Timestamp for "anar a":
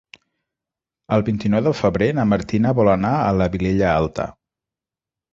2.93-3.27